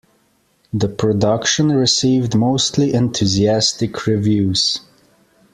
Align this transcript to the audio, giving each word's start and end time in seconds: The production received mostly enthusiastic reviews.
The 0.73 0.87
production 0.87 1.69
received 1.71 2.33
mostly 2.35 2.91
enthusiastic 2.95 4.07
reviews. 4.07 4.79